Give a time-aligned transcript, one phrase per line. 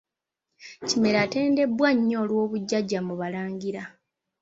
[0.87, 3.83] Kimera atendebwa nnyo olw'obujjajja mu Balangira.